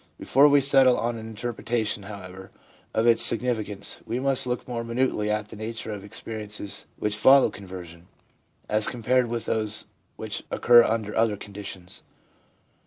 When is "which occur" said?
10.15-10.81